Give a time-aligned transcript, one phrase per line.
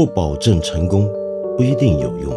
[0.00, 1.06] 不保证成功，
[1.58, 2.32] 不一定有用。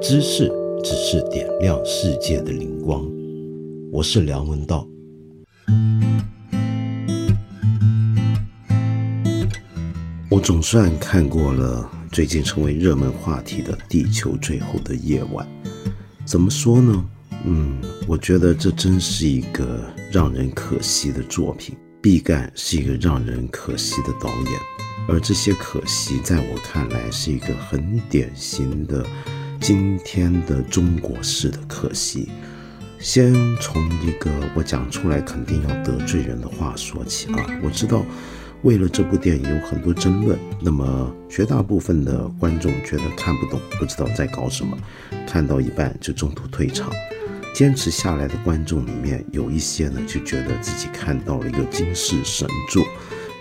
[0.00, 0.50] 知识
[0.82, 3.06] 只是点亮世界的灵光。
[3.92, 4.88] 我是梁文道。
[10.30, 15.46] 我总算看过了最近成为热门话题的《地球最后的夜晚》。
[16.24, 17.04] 怎么说呢？
[17.44, 17.76] 嗯，
[18.08, 19.78] 我觉得这真是一个
[20.10, 21.76] 让人可惜的作品。
[22.00, 24.60] 毕赣是一个让人可惜的导演，
[25.08, 29.04] 而这些可惜，在我看来是一个很典型的
[29.60, 32.28] 今天的中国式的可惜。
[32.98, 38.02] 先从一个我讲出来肯定要得罪人的话说起啊，我知道
[38.62, 44.74] 为了这部电影有很多争论，那么绝大部分的观众觉得看不懂，不知道在搞什么，
[45.28, 46.90] 看到一半就中途退场。
[47.54, 52.82] 坚持下来的观众里面有一些呢，就觉得自己看到了一个惊世神作，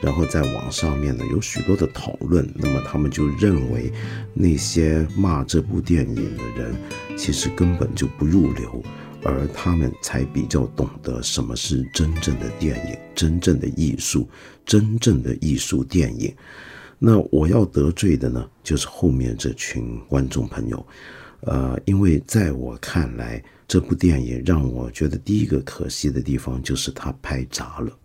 [0.04, 3.90] 然后在网上面呢有许多的讨论，那么他们就认为
[4.34, 6.76] 那些骂这部电影的人
[7.18, 8.84] 其实根本就不入流，
[9.24, 14.28] 而他们才比较懂得什么是真正的电影、真正的艺术、
[14.66, 16.36] 真正的艺术电影。
[17.00, 20.86] 那我要得罪的呢，就是后面这群观众朋友，
[21.42, 23.42] 呃，因为在我看来。
[23.66, 27.98] 这部电影让我觉得第一个可惜的地方就是它拍砸了。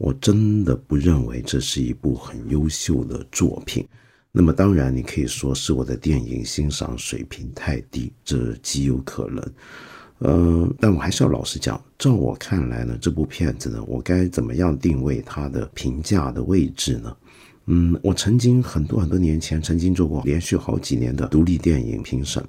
[0.00, 3.86] 我真的不认为这是一部很优秀的作品。
[4.32, 9.44] 那么当然，你可以说是我的电影欣赏水平太低，这极有可能。
[10.20, 17.14] 呃，但我还是要老实讲，照我看来呢，这部片子呢，我该怎么样定位它的评价的位置呢？
[17.66, 22.42] 嗯，我曾经很多很多年前曾经做过连续好几年的独立电影评审。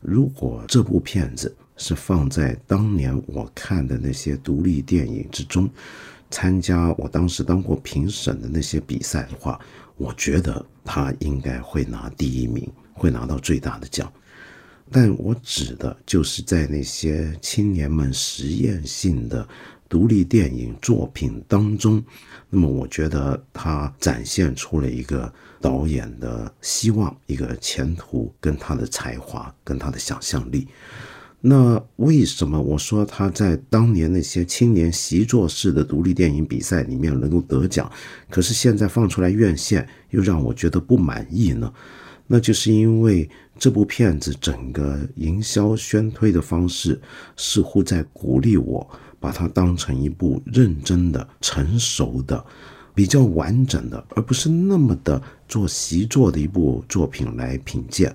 [0.00, 5.70] 如果这部片子，是放在当年我看的那些独立电影之中，
[6.30, 9.58] 参加我当时当过评审的那些比赛的话，
[9.96, 14.12] 我觉得他应该会拿第一名，会拿到最大的奖。
[14.90, 19.46] 但我指的就是在那些青年们实验性的
[19.88, 22.02] 独立电影作品当中，
[22.48, 30.68] 那么我觉得他展现出了一个导演的希望、一个前途，跟他的才华，跟他的想象力。
[31.40, 37.90] 那为什么我说他在当年那些青年习作式的独立电影比赛里面能够得奖，
[38.28, 41.72] 可是现在放出来院线又让我觉得不满意呢？
[42.26, 43.28] 那就是因为
[43.58, 47.00] 这部片子整个营销宣推的方式
[47.36, 48.86] 似乎在鼓励我
[49.20, 52.44] 把它当成一部认真的、成熟的、
[52.94, 58.14] 比较完整的，而不是那么的做习作的一部作品来品鉴。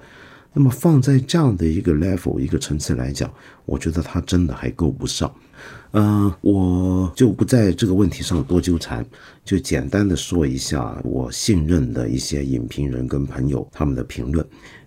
[0.53, 3.31] 那么放在这样的一个 level 一个层次来讲，
[3.65, 5.33] 我觉得它真的还够不上。
[5.91, 9.05] 嗯，我就不在这个问题上多纠缠，
[9.45, 14.45] 就简单的说一下我信任的一些影评人跟朋友他们的评论。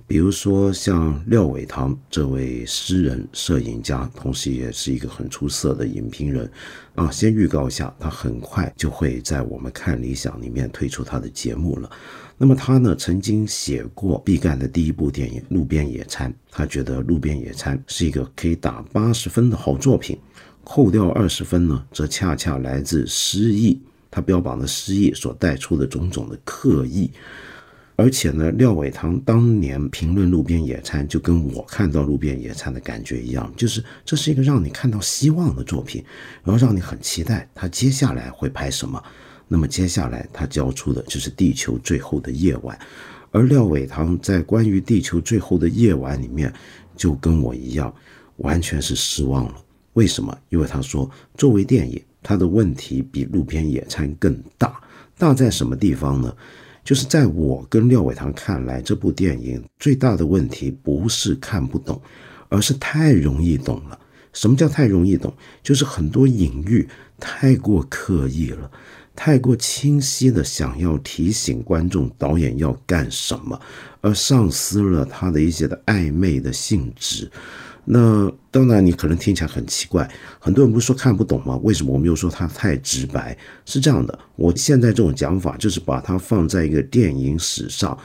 [0.08, 6.48] 比如说像廖伟棠这位诗人、摄影家，同时也是一个很出色的影评人
[6.94, 7.10] 啊。
[7.10, 11.90] 先预告一下，他很快就会在我们看理想里面推出他的节目了。
[12.38, 20.16] 那么他呢，曾经写过毕赣的第一部电影《路边野餐》，他觉得《路边野餐》是一个可以打八十分的好作品，
[20.62, 23.80] 扣掉二十分呢，则恰恰来自失意。
[24.08, 27.10] 他标榜的失意所带出的种种的刻意。
[27.96, 36.04] 而且呢，廖伟棠当年评论《路边野餐》，就跟我看到《路边野餐》的感觉一样，就是这是一个让你看到希望的作品，
[36.44, 39.02] 然后让你很期待他接下来会拍什么。
[39.48, 42.76] 那么接下来他交出的就是《地球最后的夜晚》，
[43.30, 46.52] 而廖伟棠在关于《地球最后的夜晚》里面，
[46.96, 47.94] 就跟我一样，
[48.36, 49.54] 完全是失望了。
[49.94, 50.36] 为什么？
[50.50, 54.78] 因为他说，作为电影，它的问题比《路边野餐》更大。
[55.16, 56.36] 大在什么地方呢？
[56.86, 62.00] 就是在我跟廖伟棠看来，这部电影最大的问题不是看不懂，
[62.48, 63.98] 而是太容易懂了。
[64.32, 65.34] 什么叫太容易懂？
[65.64, 66.88] 就是很多隐喻
[67.18, 68.70] 太过刻意了。
[69.16, 73.60] 太过清晰的想要提醒观众导演要干什么，
[74.00, 77.28] 而丧失了他的一些的暧昧的性质。
[77.86, 80.06] 那当然，你可能听起来很奇怪，
[80.38, 81.56] 很多人不是说看不懂吗？
[81.62, 83.34] 为什么我没有说他太直白？
[83.64, 87.96] 是这样的，我现在这种讲法就是把它放在一个电影史上。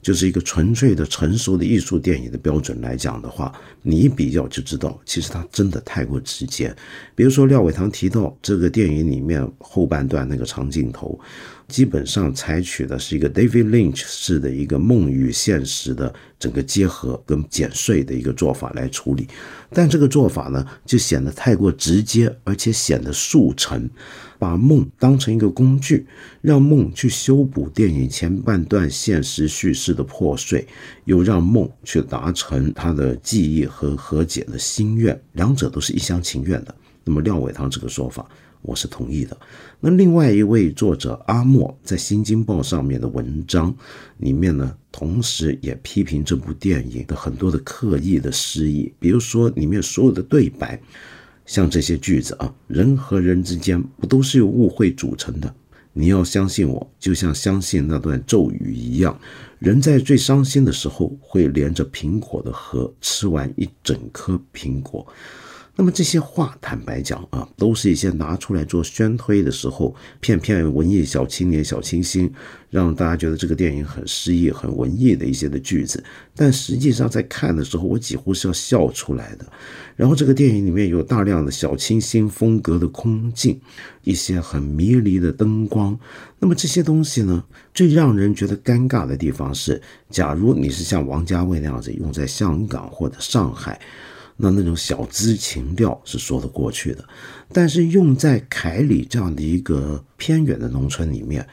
[0.00, 3.52] 就是一个纯粹的成熟的艺术电影的标准来讲的话，
[3.82, 6.74] 你一比较就知道，其实它真的太过直接。
[7.16, 11.18] 比如说廖伟棠提到这个电影里面后半段那个长镜头，
[11.68, 19.28] 基本上采取的是一个 David Lynch 式的一个梦与现实的整个结合跟剪碎的一个做法来处理，
[19.70, 23.88] 但这个做法呢，就显得太过直接，而且显得速成。
[24.40, 26.06] 把梦当成一个工具，
[26.40, 30.64] 让梦去修补电影前半段现实叙事的破碎，
[31.06, 36.72] 又让梦去达成他的记忆和和解的心愿，两者都是一厢情愿的。
[37.08, 38.28] 那么廖伟堂这个说法，
[38.60, 39.34] 我是同意的。
[39.80, 43.74] 那另外一位作者阿莫在《新京报》上面的文章
[44.18, 50.78] 里面呢，同时也批评这部电影的很多的刻意的失意，比如说里面所有的对白，
[51.46, 55.54] 像这些句子啊，人和人之间不都是由误会组成的？
[55.94, 59.18] 你要相信我，就像相信那段咒语一样。
[59.58, 65.06] 人在最伤心的时候，会连着苹果的核吃完一整颗苹果。
[65.80, 72.28] 那么这些话，坦白讲啊，都是一些拿出来做宣推的时候，骗骗文艺小青年、小清新，
[72.68, 76.02] 让大家觉得这个电影很诗意、很文艺的一些的句子。
[76.34, 79.46] 但实际上在看的时候，我几乎是要笑出来的。
[79.94, 83.60] 然后这个电影里面有大量的小清新风格的空镜，
[84.02, 85.96] 一些很迷离的灯光。
[86.40, 89.80] 那么这些东西呢，最让人觉得尴尬的地方是，
[90.10, 93.80] 假如你是像王家卫那样子用在香港或者上海。
[94.40, 97.04] 那那种小资情调是说得过去的，
[97.52, 101.44] 但是用在凯里这样的一个偏远的农村里面，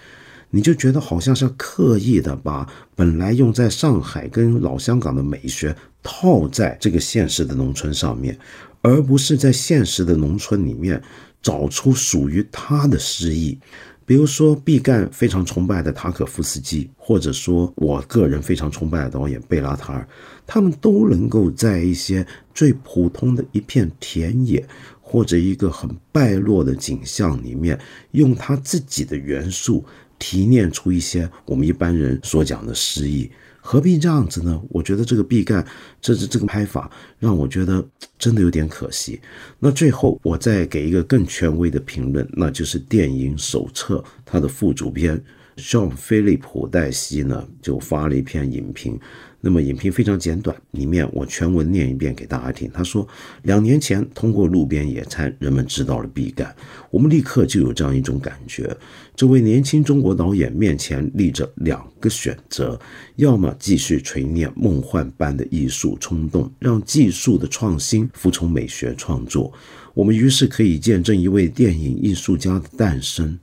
[0.52, 8.38] 你就觉得好像是刻意的把本来用在上海跟老香港的美学套在这个现实的农村上面，
[8.84, 11.02] 而不是在现实的农村里面
[11.42, 13.58] 找出属于他的诗意。
[14.06, 20.08] 比如说，毕赣非常崇拜的塔可夫斯基，或者说我个人非常崇拜的导演贝拉塔尔，
[20.46, 24.64] 他们都能够在一些最普通的一片田野
[25.02, 27.80] 或者一个很败落的景象里面，
[28.12, 29.84] 用他自己的元素
[30.20, 33.30] 提炼出一些我们一般人所讲的诗意。
[33.68, 34.62] 何必这样子呢？
[34.70, 35.66] 我觉得这个毕赣，
[36.00, 37.84] 这是这个拍法，让我觉得
[38.20, 39.20] 真的有点可惜。
[39.58, 45.20] 那最后，我再给一个更权威的评论，那就是电影手册它的副主编。
[45.58, 49.00] JohnPhilippe 戴西呢，就发了一篇影评。
[49.46, 52.68] 那么影评非常简短，里面我全文念一遍给大家听。
[52.74, 53.08] 他说，
[53.44, 56.52] 两年前通过路边野餐，人们知道了毕赣。
[56.90, 58.76] 我们立刻就有这样一种感觉：
[59.16, 62.80] 这位年轻中国导演面前立着两个选择，
[63.18, 69.54] 要么继续锤炼梦幻般的艺术冲动，让技术的创新服从美学创作，
[69.94, 73.38] 我们于是可以见证一位电影艺术家的诞生。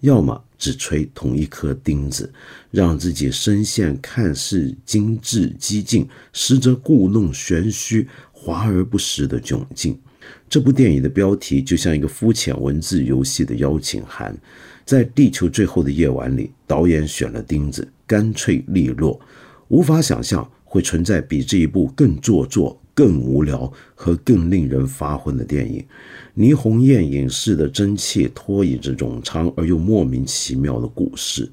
[0.00, 2.32] 要么只锤同一颗钉子，
[2.70, 9.98] 让自己深陷看似精致激进，实则故弄玄虚、华而不实的窘境。
[10.48, 14.36] 这部电影的标题就像一个肤浅文字游戏的邀请函。
[14.84, 19.20] 在地球最后的夜晚里，导演选了钉子，干脆利落，
[19.68, 22.80] 无法想象会存在比这一部更做作。
[22.96, 25.84] 更无聊和更令人发昏的电影，
[26.34, 31.46] 霓虹艳影式的蒸汽拖引着冗长而又莫名其妙的故事，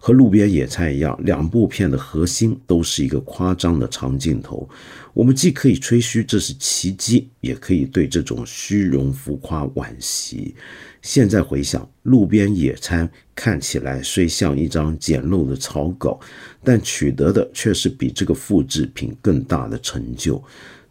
[0.00, 4.66] 和路边野餐一样，两部片的核心都是一个夸张的长镜头。
[5.12, 10.54] 我们既可以吹嘘这是奇迹，也可以对这种虚荣浮夸惋惜。
[11.02, 16.18] 现在回想，路边野餐看起来虽像一张简陋的草稿，
[16.62, 20.42] 但取得的却是比这个复制品更大的成就。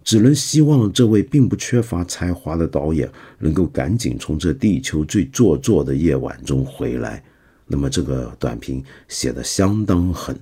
[0.04, 7.22] 只能希望这位并不缺乏才华的导演能够赶紧从这地球最做作的夜晚中回来。
[7.68, 10.34] 那么这个短评写的相当狠。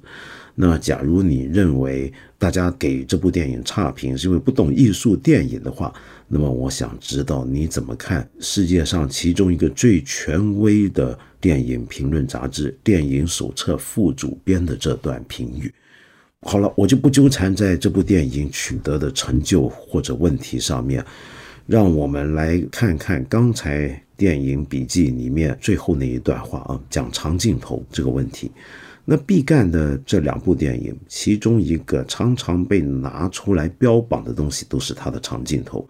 [0.54, 5.92] 那假如你认为大家给这部电影差评是因为不懂艺术电影的话，
[6.28, 15.72] 那么我想知道你怎么看世界上其中一个最权威的电影评论杂志《电影手册》副主编的这段评语。
[16.42, 21.06] 好了，我就不纠缠在这部电影取得的成就或者问题上面，
[21.68, 28.52] 让我们来看看刚才电影笔记里面最后那一段话啊，讲长镜头这个问题。
[29.06, 35.88] 那毕赣的这两部电影，其中一个常常被拿出来标榜的东西，都是他的长镜头。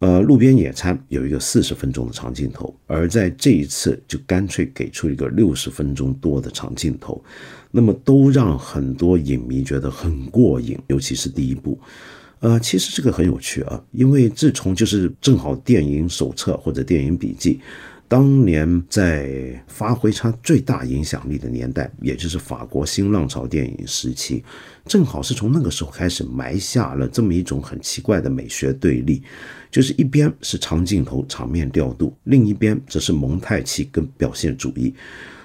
[0.00, 7.22] 呃，路边野餐有一个四十分钟的长镜头，而在这一次就干脆给出一个六十分钟多的长镜头。
[7.70, 11.78] 那么都让很多影迷觉得很过瘾，尤其是第一部，
[12.40, 17.60] 呃，其实这个很有趣啊，因为自从就是正好电影手册或者电影笔记，
[18.14, 24.44] 当年在发挥它最大影响力的年代，也就是法国新浪潮电影时期，
[24.86, 29.20] 正好是从那个时候开始埋下了这么一种很奇怪的美学对立，
[29.68, 34.94] 就是一边是长镜头场面调度，另一边则是蒙太奇跟表现主义。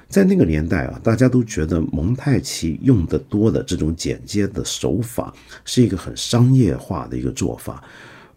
[0.08, 5.34] 在那个年代啊，大家都觉得蒙太奇用的多的这种剪接的手法
[5.66, 7.84] 是一个很商业化的一个做法，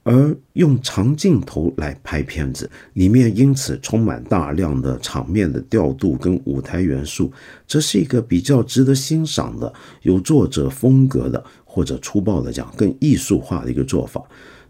[0.05, 7.33] 而用长镜头来拍片子，里面因此充满大量的场面的调度跟舞台元素，
[7.67, 14.21] 这是一个比较值得欣赏的、有作者风格的，或者粗暴的讲更艺术化的一个做法。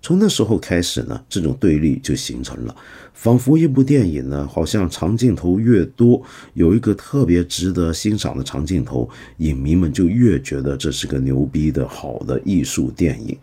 [0.04, 2.74] 从那时候开始呢，这种对立就形成了，
[3.14, 6.20] 仿佛一部电影呢，好像长镜头越多，
[6.54, 9.08] 有一个特别值得欣赏的长镜头，
[9.38, 13.38] 影迷们就越觉得这是个牛逼的好的艺术电影。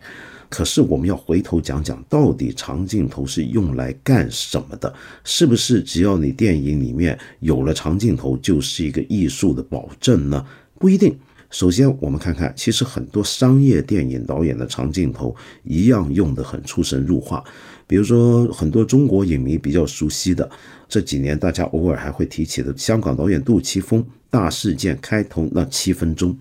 [0.50, 4.92] 可是我们要回头讲讲，到底长镜头是用来干什么的？
[5.24, 10.44] 是不是只要你电影里面有了长镜头，就是一个艺术的保证呢？
[10.78, 11.16] 不一定。
[11.50, 17.42] 首先，我们看看，其实很多商业电影导演的长镜头一样用得很出神入化。
[17.90, 20.48] 比如说，很多中国影迷比较熟悉的，
[20.88, 26.38] 这几年大家偶尔还会提起的香港导演杜琪峰大事件开头那七分钟。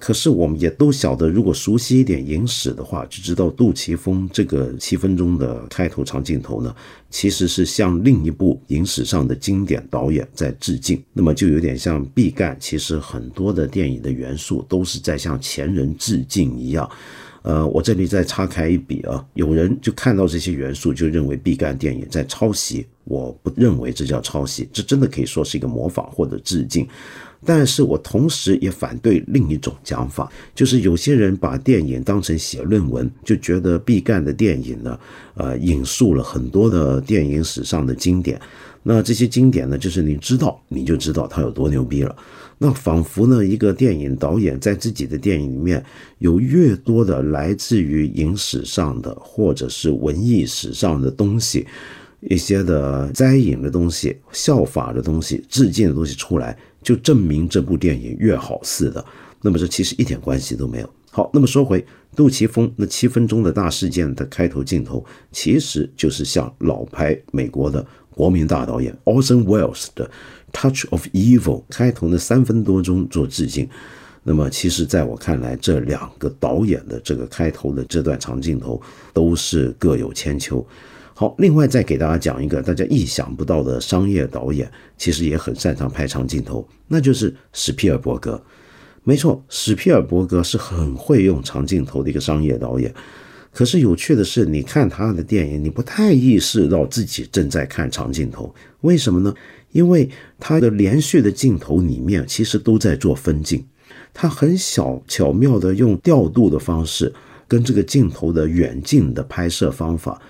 [0.00, 6.74] 可是我们也都晓得，如果熟悉一点影史的话，就知道杜琪峰这个七分钟的开头长镜头呢，
[7.10, 11.00] 其实是向另一部影史上的经典导演在致敬。
[11.12, 16.90] 那么就有点像毕赣，其实很多的电影的元素都是在向前人致敬一样。
[17.42, 22.86] 呃，我这里再插开一笔啊，有人就看到这些元素，就认为毕赣电影在抄袭。
[23.04, 26.86] 我不认为这叫抄袭，这真的可以说是一个模仿或者致敬。
[27.44, 34.98] 但是我同时也反对另一种讲法，就是有些人把电影当成写论文，就觉得毕赣的电影呢，
[35.34, 38.38] 呃，引述了很多的电影史上的经典。
[38.82, 42.16] 那这些经典呢，就是你知道，你就知道他有多牛逼了。
[42.58, 45.84] 那仿佛呢，一个电影导演在自己的电影里面
[46.18, 51.66] 有越多的来自于影史上的或者是文艺史上的东西，
[52.20, 59.04] 一些的摘引的东西、效法的东西、致敬的东西出来，就证明这部电影越好似的。
[59.40, 60.90] 那么这其实一点关系都没有。
[61.10, 61.84] 好，那么说回
[62.16, 67.84] 杜琪峰那七分钟的大事件的开头镜头，其实就是向老牌美国的
[68.18, 70.10] 国民大导演 Orson Welles 的。
[70.50, 73.68] Touch of Evil 开头的三分多钟做致敬，
[74.22, 78.80] 那么其实在我看来，这两个导演的这个开头的这段长镜头
[79.12, 80.66] 都是各有千秋。
[81.12, 88.42] 好，另外再给大家讲一个大家意想不到的商业导演，其实也很擅长拍长镜头，那就是史皮尔伯格。
[89.04, 92.90] 没错，史皮尔伯格是很会用长镜头的一个商业导演。
[93.58, 99.34] 可是有趣的是，你看他的电影，你不太意识到自己正在看长镜头，为什么呢？
[99.72, 103.64] 因为他的连续的镜头里面，其实都在做分镜，
[104.14, 107.12] 他很小巧妙的用调度的方式，
[107.48, 110.22] 跟这个镜头的远近的拍摄方法，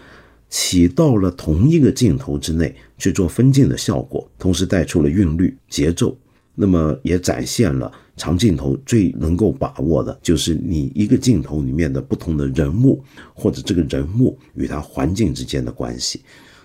[0.49, 6.16] 起到了同一个镜头之内去做分镜的效果，同时带出了韵律节奏，
[6.54, 16.20] 那么也展现了长镜头最能够把握的，就是你一个镜头里面的不同的人物，或者这个人物与他环境之间的关系。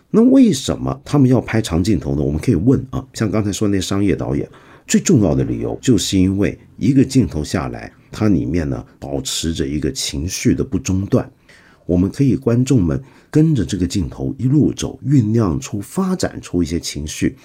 [0.09, 2.21] 那为什么他们要拍长镜头呢？
[2.21, 4.47] 我们可以问啊，像刚才说那商业导演，
[4.85, 11.31] 最重要的理由就是因为一个镜头下来，它里面呢保持着一个情绪的不中断，
[11.85, 17.35] 我们可以观众们跟着这个镜头一路走，酝酿出、发展出一些情绪。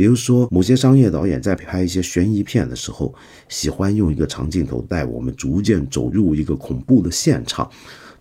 [0.00, 3.14] 比如说，某些商业导演在拍一些悬疑片的时候，
[3.50, 7.70] 喜欢用一个长镜头带我们逐渐走入一个恐怖的现场。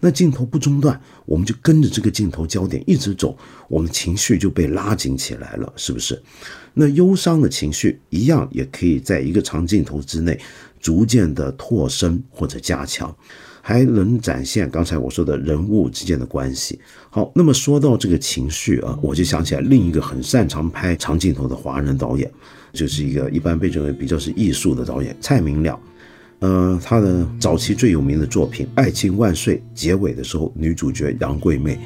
[0.01, 3.38] 那镜头不中断，我们就跟着这个镜头焦点一直走，
[3.69, 6.21] 我们情绪就被拉紧起来了，是不是？
[6.74, 10.38] 那忧伤的情绪一样也可以在一个长镜头之内
[10.79, 13.13] 逐渐的拓深或者加强，
[13.62, 16.79] 还能展现刚才我说的人物之间的关系。
[17.09, 22.31] 好，那么说到这个情绪啊，我就想起来另一个很擅长拍长镜头的华人导演，
[22.74, 25.79] 就是一个一般被认为比较是艺术的导演蔡明亮。
[26.39, 31.77] 呃，他的早期最有名的作品《爱情万岁》结尾的时候，女主角杨贵妹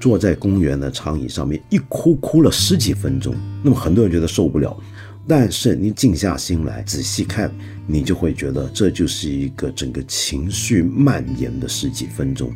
[0.00, 3.32] 坐在公园的长椅上面一哭哭了十几分钟。
[3.62, 4.76] 那么很多人觉得受不了，
[5.26, 7.50] 但是你静下心来仔细看，
[7.86, 12.52] 你就会觉得这就是一个整个情绪蔓延的十几分钟。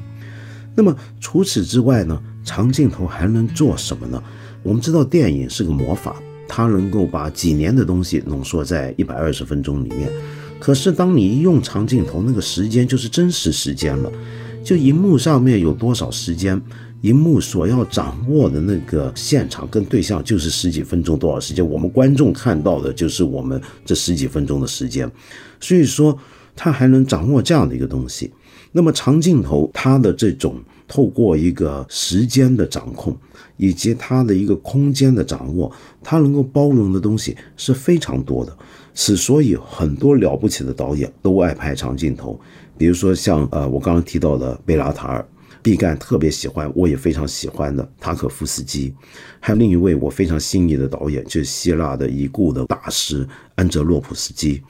[0.74, 4.22] 那么除此之外呢，长镜头还能做什么呢？
[4.62, 6.16] 我们知道电影是个魔法，
[6.48, 10.10] 它能够把几年的东西浓缩在一百二十分钟里面。
[10.58, 14.10] 可是，当你一用长镜头，那个时间就是真实时间了。
[14.64, 16.60] 就荧幕上面有多少时间，
[17.06, 25.08] 荧幕所要掌握的那个现场跟对象就是十几分钟多少时间，我们观众看到的就是我们这十几分钟的时间。
[25.60, 26.18] 所以说，
[26.56, 28.32] 他还能掌握这样的一个东西。
[28.72, 30.56] 那么长镜头，它的这种
[30.88, 33.16] 透过一个时间的掌控，
[33.56, 35.70] 以及它的一个空间的掌握，
[36.02, 38.54] 它能够包容的东西是非常多的。
[38.94, 42.38] 此所以很多了不起的导演都爱拍长镜头，
[42.76, 45.26] 比如说像呃我刚刚提到的贝拉塔尔，
[45.66, 48.94] 毕赣特别喜欢，我也非常喜欢的塔可夫斯基，
[49.40, 54.62] 还有另一位我非常心仪的导演，就是希腊的已故的大师安哲洛普斯基。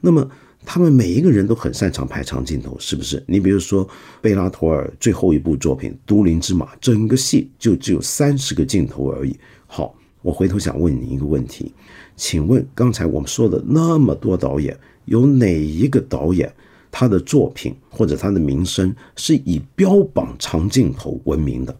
[0.00, 0.30] 那么
[0.64, 3.20] 他们每一个人都很擅长拍长镜头，是不是？
[3.26, 3.88] 你比如说
[4.22, 9.36] 贝拉托尔最后一部作品《都灵之马》，整个戏就只有三十个镜头而已。
[9.66, 11.74] 好，我回头想问你一个问题，
[12.14, 16.54] 请问刚才我们说的那么多导演，有哪一个导演？
[16.98, 21.70] 他的作品或者他的名声是以标榜长镜头闻名的，《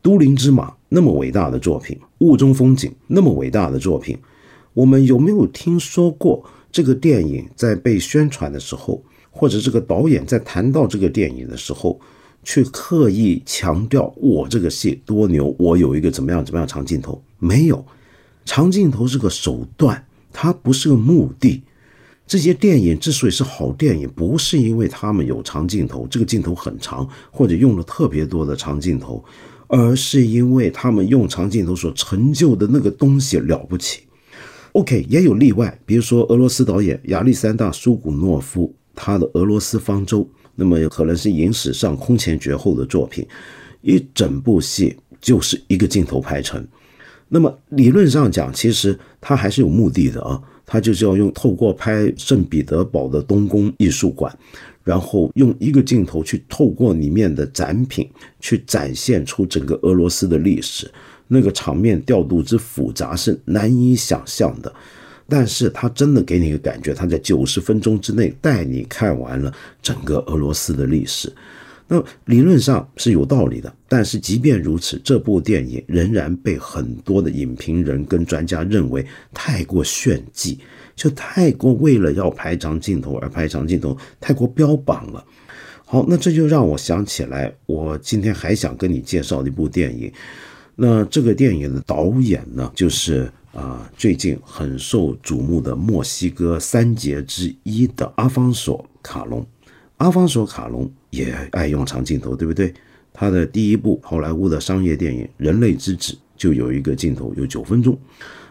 [0.00, 4.16] 都灵之马》那么伟大的作品，《雾中风景》那么伟大的作品，
[4.72, 11.98] 我们有没有听说过这个电影在被宣传的时候，或者这个导演在谈到这个电影的时候，
[12.44, 17.20] 去刻意强调我这个戏多牛，我有一个怎么样怎么样长镜头？
[17.40, 17.84] 没有，
[18.44, 21.64] 长镜头是个手段，它不是个目的。
[22.26, 29.22] 这些电影之所以是好电影，不是因为他们有长镜头，这个镜头很长，或者用了特别多的长镜头，
[29.68, 34.04] 而是因为他们用长镜头所成就的那个东西了不起。
[34.72, 40.20] OK，也有例外，比如说俄罗斯导演亚历山大·苏古诺夫，他的《俄罗斯方舟》，
[40.54, 43.24] 那么可能是影史上空前绝后的作品，
[43.82, 46.66] 一整部戏就是一个镜头拍成。
[47.28, 50.42] 那么理论上讲，其实它还是有目的的啊。
[50.66, 54.36] 他就是要用透过拍圣彼得堡的东宫艺术馆，
[54.82, 58.08] 然后用一个镜头去透过里面的展品，
[58.40, 60.90] 去展现出整个俄罗斯的历史。
[61.26, 64.72] 那个场面调度之复杂是难以想象的，
[65.26, 71.32] 但是他真的给你一个感觉，他在九十分钟之内带你看完了整个俄罗斯的历史。
[71.86, 80.58] 那理论上是有道理的，但是即便如此，这部电影仍然被很多的影评人跟专家认为太过炫技，
[80.96, 85.22] 就太过为了要拍长镜头而拍长镜头，太过标榜了。
[85.84, 90.10] 好，那这就让我想起来，我今天还想跟你介绍的一部电影。
[90.74, 99.46] 那这个电影的导演呢，就是啊最近很受瞩目的墨西哥三杰之一的阿方索·卡隆。
[99.98, 102.74] 阿方索·卡隆也爱用长镜头，对不对？
[103.12, 107.96] 他的第一部好莱坞的商业电影《人类之子》就有一个镜头，有九分钟。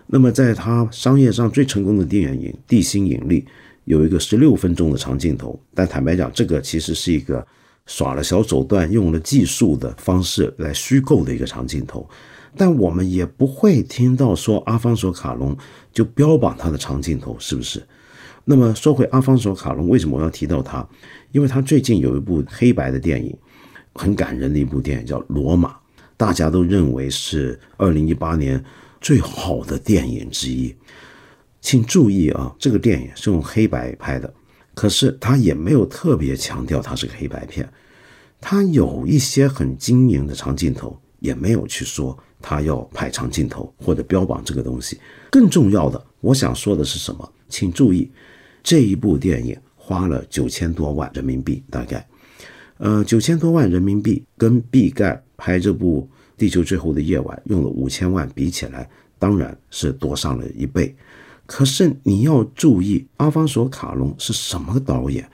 [0.08, 3.42] 那么，在他商业上最成功的电影《地心引力》
[3.84, 5.60] 有一个十六分钟的长镜头。
[5.74, 7.46] 但坦白讲，这个其实是一个
[7.86, 12.08] 耍了小手段、用了技术的方式来虚构的一个长镜头。
[12.56, 15.58] 但我们也不会听到说阿方索·卡隆
[15.92, 17.84] 就标榜他的长镜头，是不是？
[18.46, 20.86] 那么说回阿方索·卡隆，为什么我要提到他？
[21.32, 23.34] 因为他最近有一部黑白的电影，
[23.94, 25.70] 很感人的一部电影，叫《罗马》，
[26.18, 28.62] 大家都认为是二零一八年
[29.00, 30.76] 最好的电影之一。
[31.62, 34.32] 请注意啊，这个电影是用黑白拍的，
[34.74, 37.68] 可是他也没有特别强调它是个黑白片，
[38.42, 45.00] 他有一些很晶莹的长镜头，也没有去说他要拍长镜头或者标榜这个东西。
[45.32, 47.32] 更重要的，我想说的是什么？
[47.48, 48.12] 请注意。
[48.64, 52.08] 这一部电影花了九千多万人民币，大概，
[52.78, 60.96] 呃，九千多万人民币跟毕赣拍这部《地球最后的夜晚》用了五千万比起来，当然是多上了一倍。
[61.46, 65.30] 可是你要注意，阿方索·卡隆是什么导演？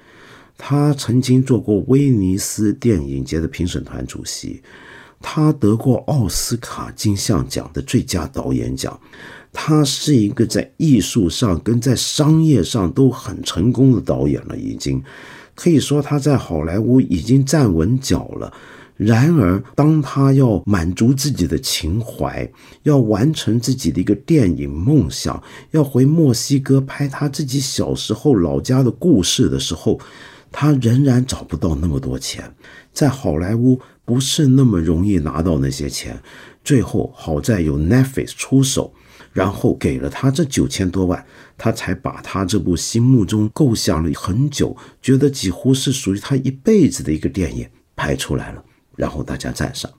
[0.58, 4.62] 他曾经做过威尼斯电影节的评审团主席，
[5.22, 9.00] 他得过奥斯卡金像奖的最佳导演奖。
[9.52, 15.04] 他是一个在艺术上跟在商业上都很成功的导演了，已经
[15.56, 18.54] 可以说他在好莱坞已经站稳脚了。
[18.96, 22.46] 然而，当他要满足自己的情怀，
[22.84, 29.98] 要完成自己的一个电影梦想，要回墨西哥拍他自己小时候老家的故事的时候，
[30.52, 32.54] 他仍然找不到那么多钱。
[32.92, 36.22] 在好莱坞不是那么容易拿到那些钱。
[36.62, 38.94] 最后好在有 Netflix 出手。
[39.40, 41.26] 然后给了他这九千多万，
[41.58, 48.62] 他才把他这部心目中构想了很久，觉得几乎是属于他一辈子的一个电影拍出来了。
[48.98, 49.90] 然后大家赞赏。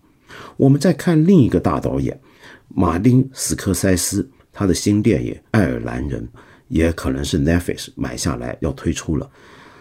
[0.59, 2.21] 我们再看另一个大导演
[2.69, 6.23] 马丁斯科塞斯，他的新电影《爱尔兰人》
[6.69, 9.27] 也可能是 Netflix 买下来要推出了。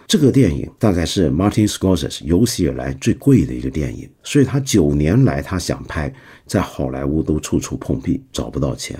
[0.06, 6.10] 这个电影大概是 Martin Scorsese 有史以来最贵的一个电影，所以他九年来他想拍，
[6.46, 8.98] 在好莱坞都处处碰壁，找不到钱。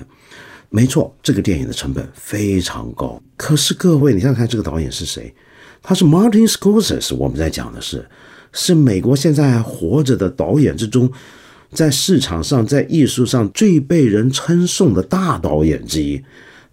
[0.70, 3.20] 没错，这个电影的成本非常高。
[3.36, 5.34] 可是各位，你想想看，这个导演是谁？
[5.82, 7.14] 他是 Martin Scorsese。
[7.14, 8.08] 我们在讲的是，
[8.52, 11.10] 是美国现在还活着的导演之中，
[11.72, 16.22] 在市场上、在艺术上最被人称颂的大导演之一。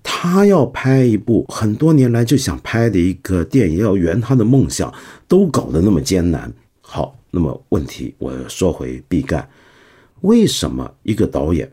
[0.04, 4.94] 他要拍一部很多年来就想拍的一个电影，要圆他的梦想，
[5.28, 6.52] 都搞得那么艰难。
[6.82, 7.14] 好。
[7.30, 9.46] 那么问题，我说回毕赣，
[10.22, 11.70] 为什么一个导演，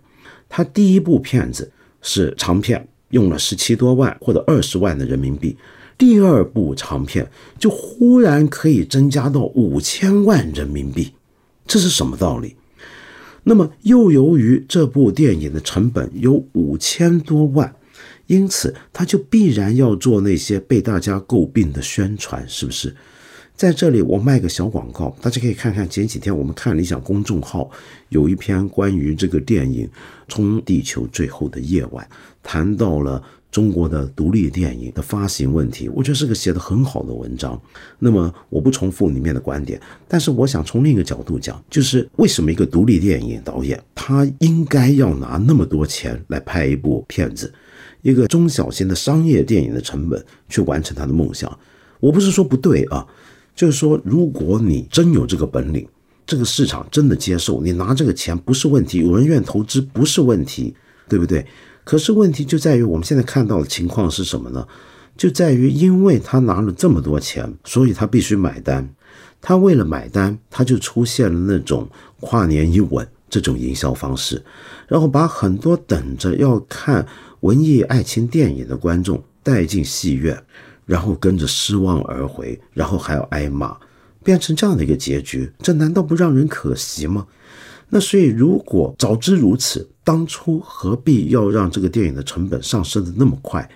[0.48, 1.70] 他第一部片子
[2.04, 5.56] 是长片，用了十七多万或者二十万的人民币，
[5.98, 11.12] 第二部长片就忽然可以增加到五千万人民币，
[11.66, 12.54] 这是什么道理？
[13.42, 17.74] 那么又由于这部电影的成本有五千多万，
[18.26, 22.94] 因此他就必然要做那些被大家诟病的宣传，是不是？
[23.56, 27.70] 在这里我卖个小广告，大家可以看看前几天我们看理想公众号
[28.08, 29.86] 有一篇关于这个电影
[30.28, 32.04] 《从地球最后的夜晚》，
[32.42, 37.58] 谈到了中国的独立电影的发行问题，我觉得是个写的很好的文章。
[38.00, 47.54] 那么我不重复里面的观点，但是我想从另一个角度讲，就是为什么一个独立电影导演他应该要拿那么多钱来拍一部片子，
[48.02, 51.56] 一个中小型的商业电影的成本去完成他的梦想？
[52.00, 53.06] 我不是说不对啊。
[53.54, 55.86] 就是说，如果你真有这个本领，
[56.26, 60.74] 这个市场真的接受你拿这个钱不是问题，有人愿意投资不是问题，
[61.08, 61.46] 对不对？
[61.84, 64.66] 可是问题就在于我们现在看到的情况是什么呢？
[65.16, 68.88] 就在于因为他拿了这么多钱，所以他必须买单。
[69.40, 71.88] 他为了买单，他就出现了那种
[72.18, 74.42] 跨年一吻这种营销方式，
[74.88, 77.06] 然后把很多等着要看
[77.40, 80.42] 文艺爱情电影的观众带进戏院。
[80.86, 83.76] 然后跟着失望而回，然后还要挨骂，
[84.22, 87.26] 变成这样的一个结局，这难道不让人可惜吗？
[87.90, 93.68] 那所以，如果早知如此，当初何必要让这个电影的成本上升的那么快？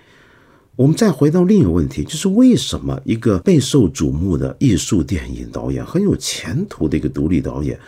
[0.77, 7.79] 我们再回到另一个问题，就是为什么一个备受瞩目的艺术电影导演、很有前途的一个独立导演，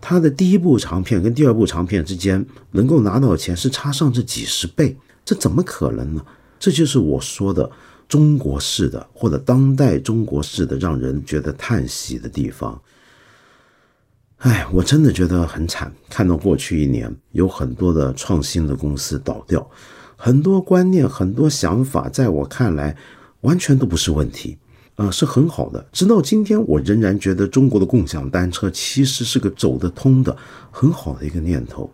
[0.00, 4.96] 他的第一部长片跟第二部长片之间能够拿到钱是差上这几十倍？
[5.24, 6.24] 这怎么可能呢？
[6.58, 7.70] 这就是我说的。
[8.10, 12.82] 中国式的或者当代中国式的，让人觉得叹息的地方。
[14.38, 15.92] 哎，我真的觉得很惨。
[16.08, 19.70] 看到过去一年有很多的创新的公司倒掉，
[20.16, 22.96] 很多观念、很多想法，在我看来
[23.42, 24.58] 完全都不是问题，
[24.96, 25.86] 呃，是很好的。
[25.92, 30.36] 直到今天，我仍然觉得中国的共享单车其实是个走得通的
[30.72, 31.88] 很好的一个念头。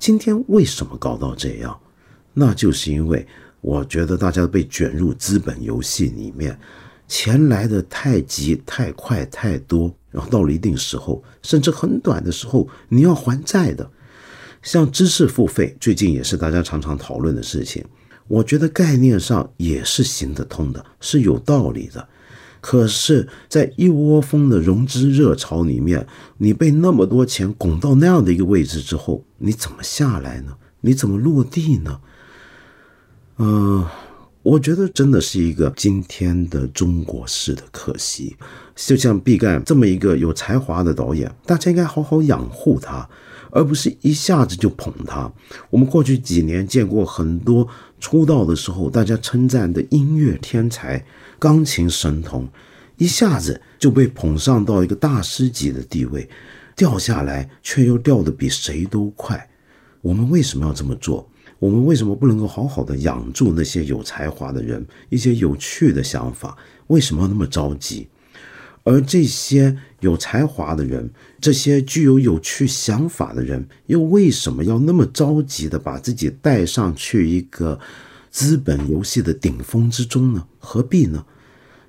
[0.00, 1.78] 今天为什么搞到这样？
[2.32, 3.24] 那就是因为。
[3.64, 6.56] 我觉得大家被卷入资本游戏里面，
[7.08, 13.90] 钱来的太急、太快、太多，然后到了一定时候，甚至很短的时候，你要还债的。
[14.62, 17.82] 像知识付费，最近也是大家常常讨论的事情。
[18.28, 22.06] 我觉得概念上也是行得通的，是有道理的。
[22.60, 30.54] 可是，在一窝蜂的融资热潮里面，你被那么多钱拱到那样的一个位置之后，你怎么下来呢？
[30.82, 31.98] 你怎么落地呢？
[33.38, 33.84] 嗯，
[34.42, 38.36] 我觉得真的是一个今天的中国式的可惜。
[38.76, 43.08] 就像毕赣这么一个有才华的导演，大家应该好好养护他，
[43.50, 45.32] 而不是一下子就捧他。
[45.70, 47.66] 我们过去几年见过很多
[47.98, 51.04] 出道的时候大家称赞的音乐天才、
[51.38, 52.48] 钢琴神童，
[52.96, 56.28] 一下子就被捧上到一个大师级的地位，
[56.76, 59.48] 掉下来却又掉得比谁都快。
[60.02, 61.28] 我们为什么要这么做？
[61.64, 66.54] 我们为什么不能够好好的养住那些有才华的人，一些有趣的想法？
[66.88, 68.06] 为什么要那么着急？
[68.82, 71.08] 而这些有才华的人，
[71.40, 77.80] 这些具有有趣想法的人，又为什么要那么着急的把自己带上去一个
[78.30, 80.46] 资本游戏的顶峰之中呢？
[80.58, 81.24] 何必呢？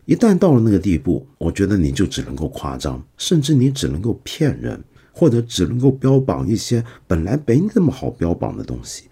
[0.06, 9.04] 一旦到了那个地步，我觉得你就只能够夸张，甚至你只能够骗人，或者只能够标榜一些本来没那么好标榜的东西。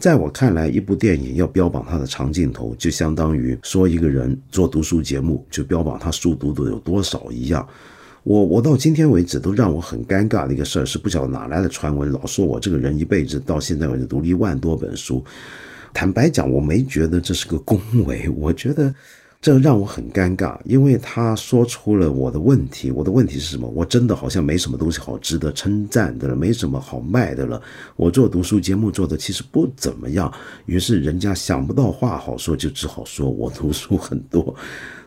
[0.00, 7.68] 在我看来，一部电影要标榜它的长镜头，就相当于说一个人做读书节目就标榜他书读的有多少一样。
[8.22, 15.22] 我我到今天为止都让我很尴尬的一个事儿是，不晓得哪来的传闻，老说我这个人一辈子到现在为止读了一万多本书。
[15.92, 18.94] 坦白讲，我没觉得这是个恭维，我觉得。
[19.42, 22.90] 这让我很尴尬，因为他说出了我的问题。
[22.90, 23.66] 我的问题是什么？
[23.70, 27.60] 我真的好像没什么东西好值得称赞的了，没什么好卖的了。
[27.96, 30.30] 我做读书节目做的其实不怎么样，
[30.66, 34.54] 于是人家想不到话好说，就只好说我读书很多。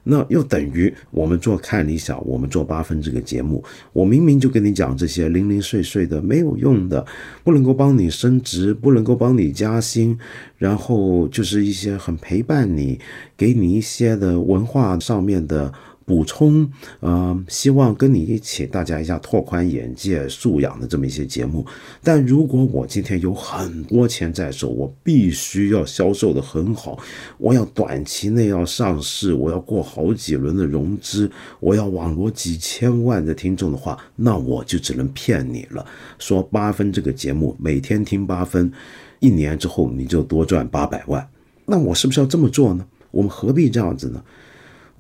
[0.04, 3.64] 那又等于我们做看理想，我们做八分这个节目，
[3.94, 7.06] 我明明就跟你讲这些零零碎碎的没有用的，
[7.44, 10.18] 不能够帮你升职，不能够帮你加薪，
[10.58, 13.00] 然后就是一些很陪伴你，
[13.38, 15.72] 给你一些的文化上面的
[16.06, 21.66] 补充，呃，希望跟你一起，大家一下拓宽眼界、素养的这么一些节目。
[22.04, 27.00] 但如果我今天有很多钱在手，我必须要销售的很好，
[27.38, 35.86] 我要短期内要上市，我要过好几轮的融资，我要网罗几千万的听众的话，那我就只能骗你了。
[36.20, 38.72] 说八分这个节目，每天听八分，
[39.20, 41.28] 一年之后你就多赚八百万，
[41.66, 42.86] 那我是不是要这么做呢？
[43.12, 44.24] 我们何必这样子呢？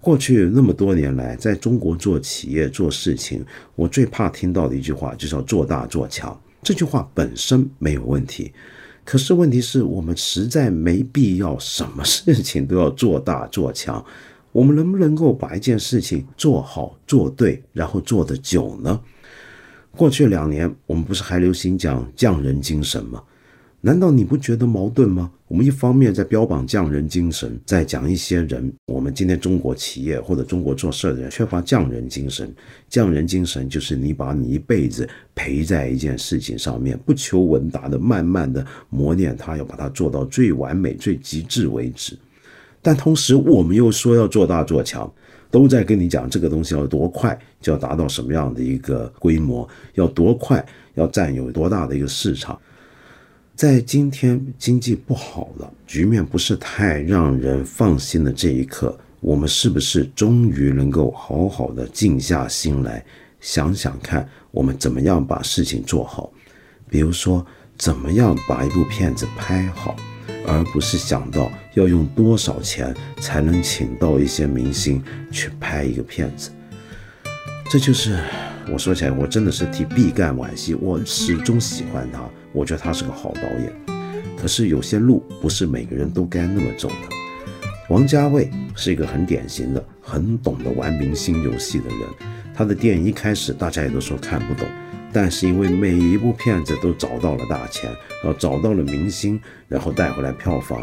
[0.04, 3.42] 过去那么多年来，在中国做企业做事情，
[3.74, 6.38] 我最怕听到的一句话就是要做大做强。
[6.62, 8.52] 这句话本身没有问题，
[9.06, 14.04] 可是问题是我们实在没必要什么事情都要做大做强。
[14.52, 19.00] 我们能不能够把一件事情做好做对，然后做得久呢？
[19.92, 23.24] 过去两年，我们不是还流行讲匠人精神吗？
[23.86, 25.30] 难道你不觉得矛盾吗？
[25.50, 32.50] 我们一方面在标榜匠人精神，在讲一些人，我们今天中国企业或者中国做事的人缺乏匠人精神。
[32.88, 42.18] 匠人精神就是你把你一辈子陪在一件事情上面，不求闻达的，慢慢的磨练它，要把它做到最完美、最极致为止。
[42.82, 45.14] 但同时，我们又说要做大做强，
[45.52, 52.58] 都在跟你讲这个东西要多快就要达到什么样的一个规模，要多快要占有多大的一个市场。
[53.56, 63.06] 在今天经济不好了，局面不是太让人放心的这一刻，我们是不是终于能够好好的静下心来
[63.40, 66.32] 想想看，我们怎么样把事情做好？
[66.90, 67.46] 比如说，
[67.78, 69.96] 怎么样把一部片子拍好，
[70.48, 76.50] 而不是想到要用多少钱才能请到一些明星去拍一个片子。
[77.70, 78.20] 这就是
[78.72, 82.28] 我说起来，我真的是替毕赣惋惜，我始终喜欢他。
[82.54, 83.74] 我觉得他是个好导演，
[84.38, 86.96] 可是有些路不是每个人都该那么走的。
[87.90, 92.00] 王家卫是一个很典型的、很懂得玩明星游戏的人。
[92.56, 94.68] 他的电影一开始大家也都说看不懂，
[95.12, 97.92] 但是因为每一部片子都找到了大钱，
[98.24, 100.82] 然后找到了明星，然后带回来票房。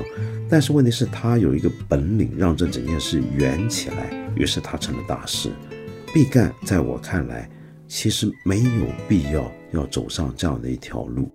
[0.49, 5.49] 但是问题是，他有一个本领让这整件事圆起来，于是他成了大师。
[6.13, 7.49] 毕赣在我看来，
[7.87, 11.33] 其实没有必要要走上这样的一条路。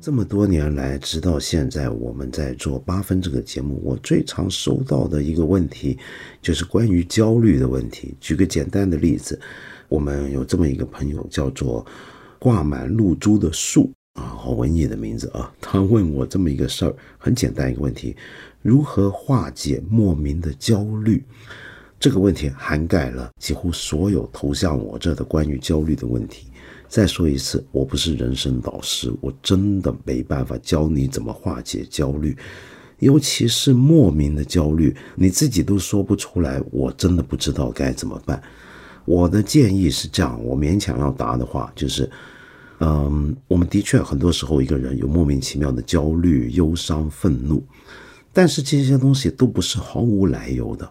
[0.00, 5.98] 这么多年来，直到现在，我们在做八分这个节目，我最常收到的一个问题，
[6.40, 8.16] 就是关于焦虑的问题。
[8.18, 9.38] 举个简单的例子，
[9.86, 11.84] 我们有这么一个朋友，叫做
[12.38, 15.52] 挂满露珠的树啊，好文艺的名字啊。
[15.60, 18.16] 他问我这么一个事儿，很简单一个问题：
[18.60, 21.22] 如何化解莫名的焦虑？
[22.00, 26.48] 这个问题涵盖了几乎所有投向我这的关于焦虑的问题。
[26.88, 32.36] 再说一次，我不是人生导师，我真的没办法教你怎么化解焦虑，
[32.98, 38.42] 尤其是莫名的焦虑，你自己都说不出来，我真的不知道该怎么办。
[39.04, 42.08] 我的建议是这样，我勉强要答的话就是，
[42.80, 47.62] 嗯，我们的确很多时候一个人有莫名其妙的焦虑、忧伤、愤怒，
[48.32, 50.88] 但是这些东西都不是毫无来由的。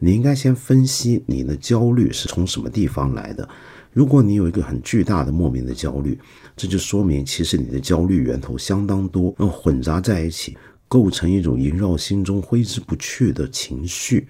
[0.00, 3.48] 你应该先分析你的焦虑是从什么地方来的。
[3.92, 6.18] 如果你有一个很巨大的莫名的焦虑，
[6.56, 14.26] 这就说明其实你的焦虑源头相当多，然后混杂在一起，构成一种萦绕心中挥之不去的情绪。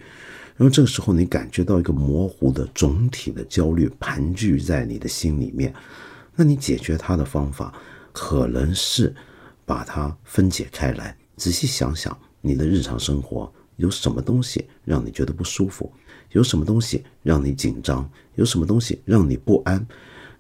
[0.57, 5.73] 然后这个时候你感觉到一个模糊的总体的焦虑盘踞在你的心里面，
[6.41, 7.75] 那你解决它的方法
[8.13, 9.13] 可能是
[9.67, 15.93] 把它分解开来，仔细想想你的日常生活有什么东西让你觉得不舒服。
[16.31, 18.09] 有什么东西让你紧张？
[18.37, 19.85] 有什么东西让你不安？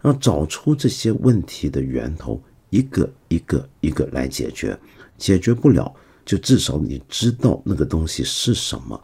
[0.04, 4.78] 要找出这些问题的源头，一个一个一个来解决。
[5.16, 5.92] 解决不了，
[6.24, 9.02] 就至少你知道那个东西是什么，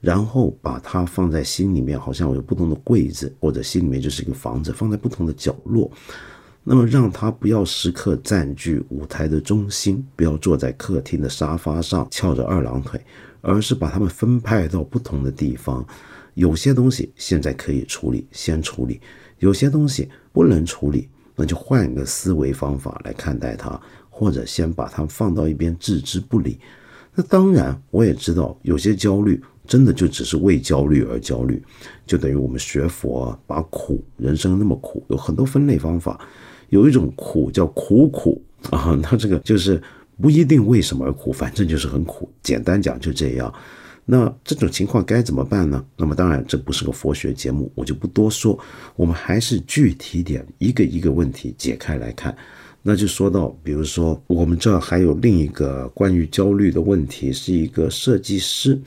[0.00, 5.90] 然后把它放在心里面，好像有不同的柜子，或者心里面就是一个房子，放在不同的角落。
[6.68, 13.00] 那么让他不要时刻占据舞台的中心，不要坐在客厅的沙发上翘着二郎腿，
[13.40, 15.86] 而是把他们分派到不同的地方。
[16.34, 18.98] 有些东西现在可以处理，先处理；
[19.38, 26.58] 有些东西不能处理，那就换一个思维方法来看待它，或者先把它放到一边置之不理。
[27.14, 31.62] 那当然，我也知道有些焦虑真的就只是为焦虑而焦虑，
[32.04, 36.20] 就等于我们学佛把苦，人生那么苦，有很多分类方法，
[36.68, 39.80] 有一种苦叫苦苦 啊，那这个就是
[40.20, 42.28] 不一定为什么而苦，反正就是很苦。
[42.42, 43.52] 简单讲就这样。
[44.08, 45.84] 那这种情况该怎么办呢？
[45.96, 48.56] 那么当然，这不是个佛学节目，我就不多说。
[48.94, 52.36] 我们还是具体点，一个一个问题解开来看。
[52.82, 58.80] 那就说到，比如说，我们这还有另一个关于焦虑的问题，是一个设计师，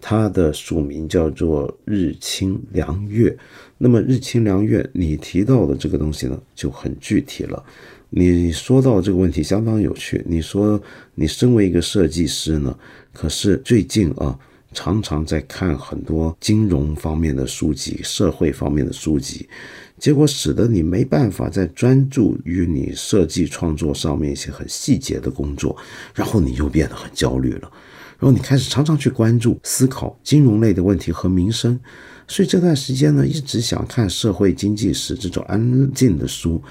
[0.00, 3.38] 他的署名叫做日清凉月。
[3.78, 7.62] 那么日清凉月，你提到的这个东西呢，就很具体了。
[8.10, 10.24] 你说到这个问题相当有趣。
[10.26, 10.80] 你说
[11.14, 12.78] 你身为一个设计师呢，
[13.12, 14.38] 可是最近啊。
[14.72, 19.48] 常常在看很多金融方面的书籍、社会方面的书籍，
[19.98, 25.74] 结果使得你没办法再专注于你设计创作上面一些很细节的工作，
[26.14, 27.72] 然后你又变得很焦虑了，
[28.18, 31.80] 然后你开始常常去关注、思考金融类的问题和民生，
[32.28, 36.62] 所以这段时间呢，一直想看社会经济史这种安静的书，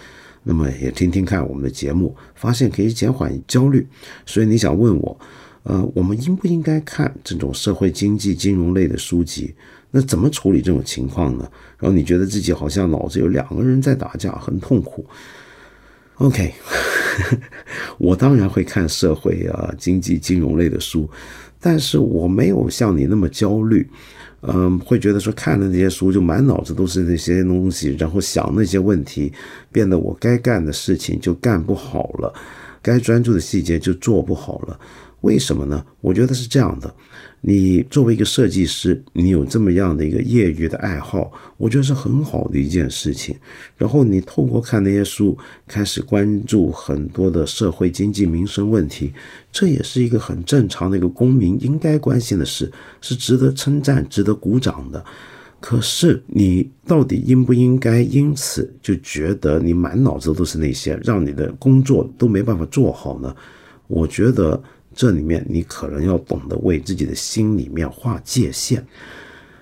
[0.44, 3.88] 那么也听听看我们的节目，发现可以减缓焦虑，
[4.26, 5.20] 所以你想问我。
[5.64, 9.52] 呃，我们应不应该看这种社会经济金融类的书籍？
[9.90, 11.50] 那怎么处理这种情况呢？
[11.80, 15.04] 然后你觉得自己好像脑子有两个人在打架，很痛苦。
[16.18, 16.54] OK，
[17.98, 21.10] 我当然会看社会啊、经济金融类的书，
[21.60, 23.90] 但是我没有像你那么焦虑。
[24.48, 29.32] 嗯，会觉得说看了那些书就满脑子都是那些东西，然后想那些问题，
[29.72, 32.34] 变得我该干的事情就干不好了，
[32.82, 34.80] 该专注的细节就做不好了。
[35.22, 35.84] 为什么呢？
[36.02, 36.94] 我觉得是这样的，
[37.42, 43.36] 你作为一个设计师，你有这么样的一个业余的爱好，我觉得是很好的一件事情。
[43.76, 45.36] 然后你透过看那些书，
[45.68, 49.12] 开始关注很多的社会经济民生问题，
[49.52, 55.04] 这也是一个很正常的一个公民应该关心的事，是值得称赞、值得鼓掌的。
[55.60, 63.36] 可是你到底应不应该因此就觉得你满脑子都是那些，让你的工作都没办法做好呢？
[63.88, 64.62] 我觉得。
[64.96, 68.82] 这里面你可能要懂得为自己的心里面划界限，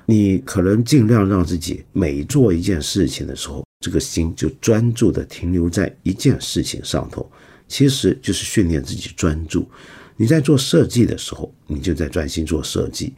[0.06, 7.28] 你可能尽量让自己每做一件事情的时候，这个心就专注的停留在一件事情上头，
[7.68, 9.68] 其实就是训练自己专注。
[10.16, 13.12] 你在做设计的时候，你就在专心做设计；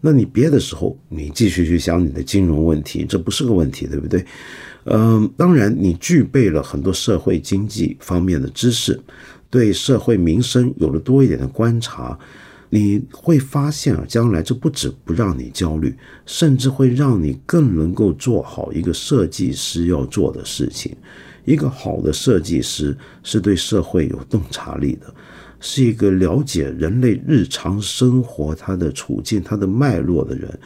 [0.00, 4.24] 那你别的时候，你继续去想你的金融问题，这不是个问题，对不对？
[4.86, 9.00] 嗯，当然你具备了很多社会经济方面的知识。
[9.50, 12.16] 对社会民生有了多一点的观察，
[12.68, 15.92] 你会发现啊，将来这不止不让你焦虑，
[16.24, 20.96] 甚至会让你更能够做好一个设计师要做的事情。
[21.44, 25.12] 一个好的设计师是对社会有洞察力的，
[25.58, 30.56] 是一个了解人类日常生活他的处境、他的脉络的人。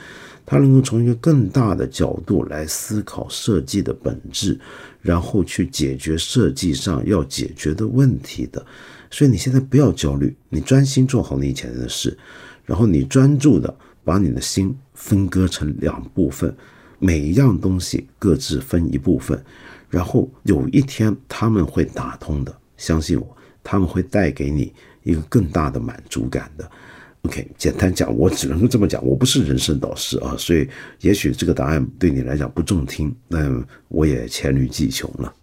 [0.47, 4.61] 他能够从一个更大的角度来思考设计的本质，
[5.05, 8.65] 然后去解决设计上要解决的问题的。
[9.11, 12.17] 所以你现在不要焦虑，你专心做好你以前的事，
[12.65, 16.53] 然后你专注的把你的心分割成两部分，
[16.99, 19.41] 每一样东西各自分一部分，
[19.91, 26.69] 然后有一天他们会打通的，相信我，他们会带给你一个更大的满足感的。
[27.25, 29.05] OK，简单讲，我只能这么讲。
[29.05, 30.69] 我不是人生导师啊，所以
[31.01, 35.35] 也许这个答案对你来讲不中听，那我也黔驴技穷了。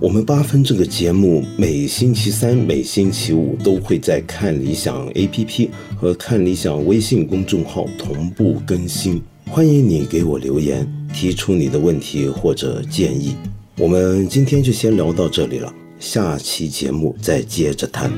[0.00, 13.34] 我们八分这个节目每星期三、每星期五都会在看理想 APP 和看理想微信公众号同步更新，欢迎你给我留言，提出你的问题或者建议。
[13.76, 15.74] 我们今天就先聊到这里了。
[16.00, 18.10] 下期节目再接着谈。